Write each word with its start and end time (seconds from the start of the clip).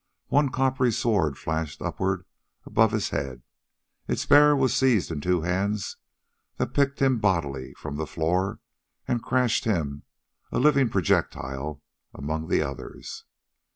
One 0.29 0.49
coppery 0.49 0.91
sword 0.91 1.37
flashed 1.37 1.79
upward 1.79 2.25
above 2.65 2.91
his 2.91 3.09
head. 3.09 3.43
Its 4.07 4.25
bearer 4.25 4.55
was 4.55 4.75
seized 4.75 5.11
in 5.11 5.21
two 5.21 5.41
hands 5.41 5.97
that 6.57 6.73
picked 6.73 6.99
him 7.03 7.19
bodily 7.19 7.75
from 7.75 7.97
the 7.97 8.07
floor 8.07 8.61
and 9.07 9.21
crashed 9.21 9.65
him, 9.65 10.01
a 10.51 10.57
living 10.57 10.89
projectile, 10.89 11.83
among 12.15 12.47
the 12.47 12.63
others. 12.63 13.25